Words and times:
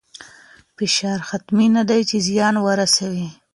فشار 0.77 1.19
حتمي 1.29 1.67
نه 1.75 1.83
دی 1.89 2.01
چې 2.09 2.17
زیان 2.27 2.55
ورسوي. 2.67 3.27